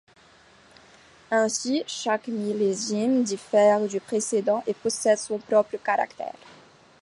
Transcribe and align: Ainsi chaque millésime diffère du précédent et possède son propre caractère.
Ainsi 1.29 1.83
chaque 1.85 2.27
millésime 2.27 3.21
diffère 3.21 3.81
du 3.87 3.99
précédent 3.99 4.63
et 4.65 4.73
possède 4.73 5.19
son 5.19 5.37
propre 5.37 5.77
caractère. 5.77 6.33